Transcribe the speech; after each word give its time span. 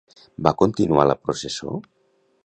Va 0.45 0.53
continuar 0.61 1.05
la 1.09 1.17
processó? 1.27 1.75